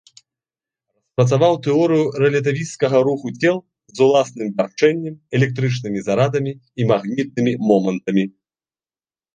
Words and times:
Распрацаваў 0.95 1.53
тэорыю 1.67 2.05
рэлятывісцкага 2.23 2.97
руху 3.09 3.27
цел 3.41 3.57
з 3.95 4.05
уласным 4.07 4.47
вярчэннем, 4.63 5.15
электрычнымі 5.41 5.99
зарадамі 6.09 6.53
і 6.57 6.81
магнітнымі 6.95 7.53
момантамі. 7.71 8.23